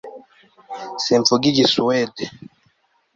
[1.03, 2.23] simvuga igisuwede